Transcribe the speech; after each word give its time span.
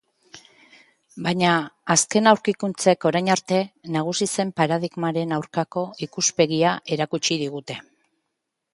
Baina 1.27 1.51
azken 1.97 2.31
aurkikuntzek 2.31 3.07
orain 3.11 3.31
arte 3.35 3.61
nagusi 3.99 4.29
zen 4.39 4.55
paradigmaren 4.63 5.39
aurkako 5.41 5.87
ikuspegia 6.11 6.77
erakutsi 6.97 7.43
digute. 7.47 7.83